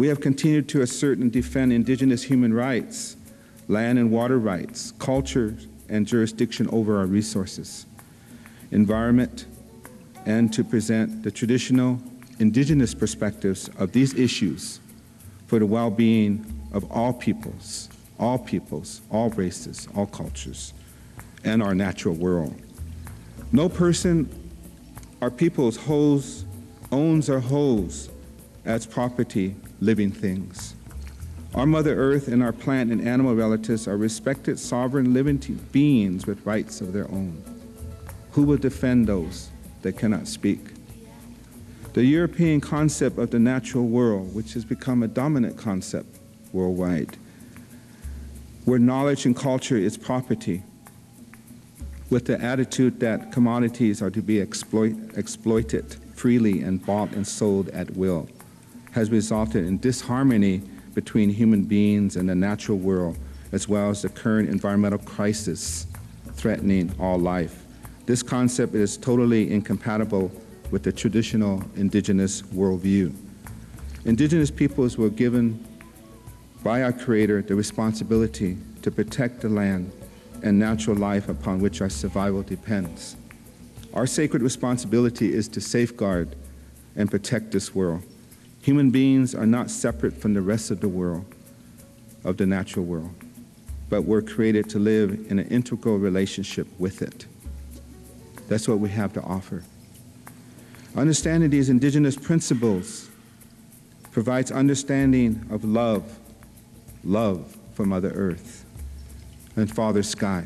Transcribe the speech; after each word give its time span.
We 0.00 0.08
have 0.08 0.22
continued 0.22 0.66
to 0.70 0.80
assert 0.80 1.18
and 1.18 1.30
defend 1.30 1.74
indigenous 1.74 2.22
human 2.22 2.54
rights, 2.54 3.18
land 3.68 3.98
and 3.98 4.10
water 4.10 4.38
rights, 4.38 4.94
culture 4.98 5.54
and 5.90 6.06
jurisdiction 6.06 6.70
over 6.72 6.96
our 6.96 7.04
resources, 7.04 7.84
environment, 8.70 9.44
and 10.24 10.50
to 10.54 10.64
present 10.64 11.22
the 11.22 11.30
traditional 11.30 12.00
indigenous 12.38 12.94
perspectives 12.94 13.68
of 13.78 13.92
these 13.92 14.14
issues 14.14 14.80
for 15.48 15.58
the 15.58 15.66
well-being 15.66 16.46
of 16.72 16.90
all 16.90 17.12
peoples, 17.12 17.90
all 18.18 18.38
peoples, 18.38 19.02
all 19.10 19.28
races, 19.28 19.86
all 19.94 20.06
cultures, 20.06 20.72
and 21.44 21.62
our 21.62 21.74
natural 21.74 22.14
world. 22.14 22.58
No 23.52 23.68
person 23.68 24.30
or 25.20 25.30
peoples 25.30 25.76
holds, 25.76 26.46
owns 26.90 27.28
or 27.28 27.40
holds 27.40 28.08
as 28.64 28.86
property 28.86 29.54
living 29.80 30.10
things. 30.10 30.74
Our 31.54 31.66
Mother 31.66 31.96
Earth 31.96 32.28
and 32.28 32.42
our 32.42 32.52
plant 32.52 32.92
and 32.92 33.00
animal 33.06 33.34
relatives 33.34 33.88
are 33.88 33.96
respected 33.96 34.58
sovereign 34.58 35.12
living 35.12 35.38
beings 35.72 36.26
with 36.26 36.46
rights 36.46 36.80
of 36.80 36.92
their 36.92 37.10
own. 37.10 37.42
Who 38.32 38.44
will 38.44 38.56
defend 38.56 39.06
those 39.06 39.50
that 39.82 39.98
cannot 39.98 40.28
speak? 40.28 40.60
The 41.94 42.04
European 42.04 42.60
concept 42.60 43.18
of 43.18 43.30
the 43.30 43.40
natural 43.40 43.88
world, 43.88 44.32
which 44.32 44.52
has 44.52 44.64
become 44.64 45.02
a 45.02 45.08
dominant 45.08 45.56
concept 45.56 46.20
worldwide, 46.52 47.16
where 48.64 48.78
knowledge 48.78 49.26
and 49.26 49.34
culture 49.34 49.76
is 49.76 49.96
property, 49.96 50.62
with 52.10 52.26
the 52.26 52.40
attitude 52.40 53.00
that 53.00 53.32
commodities 53.32 54.00
are 54.00 54.10
to 54.10 54.22
be 54.22 54.40
exploit, 54.40 54.94
exploited 55.16 55.96
freely 56.14 56.60
and 56.62 56.84
bought 56.86 57.10
and 57.12 57.26
sold 57.26 57.70
at 57.70 57.90
will, 57.96 58.28
has 58.92 59.10
resulted 59.10 59.64
in 59.64 59.78
disharmony 59.78 60.62
between 60.94 61.30
human 61.30 61.64
beings 61.64 62.16
and 62.16 62.28
the 62.28 62.34
natural 62.34 62.78
world, 62.78 63.16
as 63.52 63.68
well 63.68 63.90
as 63.90 64.02
the 64.02 64.08
current 64.08 64.48
environmental 64.48 64.98
crisis 64.98 65.86
threatening 66.34 66.92
all 66.98 67.18
life. 67.18 67.64
This 68.06 68.22
concept 68.22 68.74
is 68.74 68.96
totally 68.96 69.52
incompatible 69.52 70.32
with 70.70 70.82
the 70.82 70.92
traditional 70.92 71.62
indigenous 71.76 72.42
worldview. 72.42 73.14
Indigenous 74.04 74.50
peoples 74.50 74.96
were 74.96 75.10
given 75.10 75.64
by 76.62 76.82
our 76.82 76.92
Creator 76.92 77.42
the 77.42 77.54
responsibility 77.54 78.56
to 78.82 78.90
protect 78.90 79.40
the 79.40 79.48
land 79.48 79.92
and 80.42 80.58
natural 80.58 80.96
life 80.96 81.28
upon 81.28 81.60
which 81.60 81.80
our 81.80 81.90
survival 81.90 82.42
depends. 82.42 83.16
Our 83.92 84.06
sacred 84.06 84.42
responsibility 84.42 85.32
is 85.32 85.48
to 85.48 85.60
safeguard 85.60 86.34
and 86.96 87.10
protect 87.10 87.50
this 87.50 87.74
world. 87.74 88.02
Human 88.62 88.90
beings 88.90 89.34
are 89.34 89.46
not 89.46 89.70
separate 89.70 90.14
from 90.14 90.34
the 90.34 90.42
rest 90.42 90.70
of 90.70 90.80
the 90.80 90.88
world, 90.88 91.24
of 92.24 92.36
the 92.36 92.46
natural 92.46 92.84
world, 92.84 93.14
but 93.88 94.02
we're 94.02 94.22
created 94.22 94.68
to 94.70 94.78
live 94.78 95.12
in 95.30 95.38
an 95.38 95.48
integral 95.48 95.98
relationship 95.98 96.66
with 96.78 97.00
it. 97.00 97.26
That's 98.48 98.68
what 98.68 98.78
we 98.78 98.90
have 98.90 99.12
to 99.14 99.22
offer. 99.22 99.62
Understanding 100.94 101.50
these 101.50 101.70
indigenous 101.70 102.16
principles 102.16 103.08
provides 104.10 104.50
understanding 104.50 105.46
of 105.50 105.64
love, 105.64 106.18
love 107.04 107.56
for 107.74 107.86
Mother 107.86 108.10
Earth 108.10 108.66
and 109.56 109.72
Father 109.72 110.02
Sky. 110.02 110.44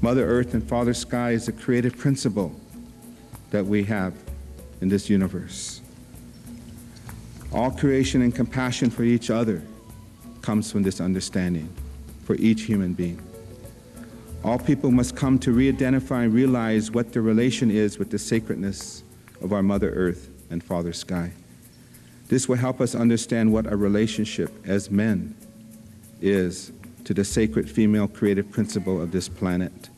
Mother 0.00 0.26
Earth 0.26 0.54
and 0.54 0.66
Father 0.66 0.94
Sky 0.94 1.32
is 1.32 1.48
a 1.48 1.52
creative 1.52 1.96
principle 1.96 2.58
that 3.50 3.64
we 3.64 3.84
have 3.84 4.14
in 4.80 4.88
this 4.88 5.10
universe. 5.10 5.82
All 7.52 7.70
creation 7.70 8.22
and 8.22 8.34
compassion 8.34 8.90
for 8.90 9.04
each 9.04 9.30
other 9.30 9.62
comes 10.42 10.70
from 10.70 10.82
this 10.82 11.00
understanding 11.00 11.68
for 12.24 12.34
each 12.36 12.62
human 12.62 12.92
being. 12.92 13.22
All 14.44 14.58
people 14.58 14.90
must 14.90 15.16
come 15.16 15.38
to 15.40 15.52
re-identify 15.52 16.24
and 16.24 16.34
realize 16.34 16.90
what 16.90 17.12
the 17.12 17.20
relation 17.20 17.70
is 17.70 17.98
with 17.98 18.10
the 18.10 18.18
sacredness 18.18 19.02
of 19.40 19.52
our 19.52 19.62
Mother 19.62 19.90
Earth 19.90 20.28
and 20.50 20.62
Father 20.62 20.92
Sky. 20.92 21.32
This 22.28 22.48
will 22.48 22.56
help 22.56 22.80
us 22.80 22.94
understand 22.94 23.52
what 23.52 23.66
our 23.66 23.76
relationship 23.76 24.52
as 24.66 24.90
men 24.90 25.34
is 26.20 26.70
to 27.04 27.14
the 27.14 27.24
sacred 27.24 27.70
female 27.70 28.06
creative 28.06 28.50
principle 28.50 29.00
of 29.00 29.10
this 29.10 29.28
planet. 29.28 29.88